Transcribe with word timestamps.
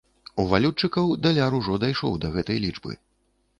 У 0.43 0.45
валютчыкаў 0.53 1.11
даляр 1.27 1.59
ужо 1.59 1.77
дайшоў 1.85 2.19
да 2.25 2.35
гэтай 2.39 2.57
лічбы. 2.67 2.99